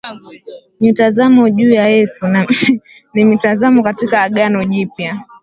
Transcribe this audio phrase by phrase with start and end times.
[0.79, 2.25] Mitazamo juu ya Yesu
[3.13, 5.25] ni mitazamo katika Agano Jipya